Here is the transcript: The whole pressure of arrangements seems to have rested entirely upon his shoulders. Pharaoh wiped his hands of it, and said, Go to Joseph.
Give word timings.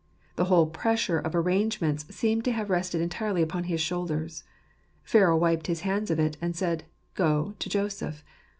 The 0.35 0.45
whole 0.45 0.65
pressure 0.65 1.19
of 1.19 1.35
arrangements 1.35 2.05
seems 2.15 2.41
to 2.45 2.51
have 2.53 2.71
rested 2.71 3.01
entirely 3.01 3.43
upon 3.43 3.65
his 3.65 3.79
shoulders. 3.81 4.43
Pharaoh 5.03 5.37
wiped 5.37 5.67
his 5.67 5.81
hands 5.81 6.09
of 6.09 6.19
it, 6.19 6.37
and 6.41 6.55
said, 6.55 6.85
Go 7.13 7.53
to 7.59 7.69
Joseph. 7.69 8.23